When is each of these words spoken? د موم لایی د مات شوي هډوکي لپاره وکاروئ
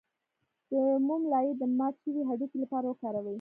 د 0.71 0.73
موم 1.07 1.23
لایی 1.31 1.51
د 1.57 1.61
مات 1.77 1.95
شوي 2.03 2.21
هډوکي 2.29 2.57
لپاره 2.63 2.85
وکاروئ 2.87 3.29